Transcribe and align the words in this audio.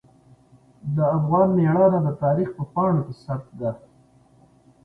د 0.95 0.97
افغان 1.17 1.49
میړانه 1.57 1.99
د 2.05 2.09
تاریخ 2.23 2.49
په 2.57 2.63
پاڼو 2.73 2.99
کې 3.07 3.13
ثبت 3.23 3.47
ده. 3.61 3.71